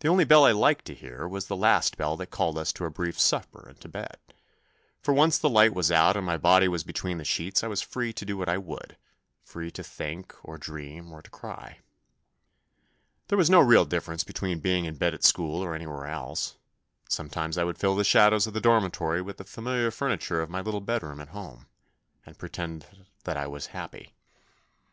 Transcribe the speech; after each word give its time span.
The 0.00 0.08
only 0.08 0.24
bell 0.24 0.44
I 0.44 0.50
liked 0.50 0.84
to 0.86 0.94
hear 0.96 1.28
was 1.28 1.46
the 1.46 1.54
last 1.54 1.96
bell 1.96 2.16
that 2.16 2.26
called 2.32 2.58
us 2.58 2.72
to 2.72 2.82
our 2.82 2.90
brief 2.90 3.20
supper 3.20 3.68
and 3.68 3.80
to 3.80 3.88
bed, 3.88 4.16
for 5.00 5.14
once 5.14 5.38
the 5.38 5.48
light 5.48 5.72
was 5.74 5.92
out 5.92 6.16
and 6.16 6.26
my 6.26 6.36
body 6.36 6.66
was 6.66 6.82
between 6.82 7.18
the 7.18 7.24
sheets 7.24 7.62
I 7.62 7.68
was 7.68 7.80
free 7.80 8.12
to 8.14 8.24
do 8.24 8.36
what 8.36 8.48
I 8.48 8.58
would, 8.58 8.96
free 9.44 9.70
to 9.70 9.84
think 9.84 10.34
or 10.42 10.58
to 10.58 10.60
dream 10.64 11.12
or 11.12 11.22
to 11.22 11.30
cry. 11.30 11.78
There 13.28 13.38
was 13.38 13.48
no 13.48 13.60
real 13.60 13.84
differ 13.84 14.10
ence 14.12 14.24
between 14.24 14.58
being 14.58 14.86
in 14.86 14.96
bed 14.96 15.14
at 15.14 15.22
school 15.22 15.62
or 15.62 15.72
anywhere 15.72 16.06
else; 16.06 16.54
and 16.54 16.58
sometimes 17.12 17.56
I 17.56 17.62
would 17.62 17.78
fill 17.78 17.94
the 17.94 18.02
shadows 18.02 18.48
of 18.48 18.54
the 18.54 18.60
dormitory 18.60 19.22
with 19.22 19.36
the 19.36 19.44
familiar 19.44 19.92
furniture 19.92 20.42
of 20.42 20.50
my 20.50 20.62
little 20.62 20.80
bedroom 20.80 21.20
at 21.20 21.28
home, 21.28 21.68
and 22.26 22.36
pretend 22.36 22.86
that 23.22 23.36
I 23.36 23.46
was 23.46 23.66
happy. 23.66 24.16